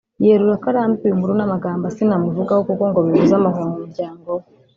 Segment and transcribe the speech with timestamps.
[0.23, 4.43] yerura ko ‘arambiwe inkuru n’amagambo Asinah amuvugaho kuko ngo bibuza amahwemo umuryango we’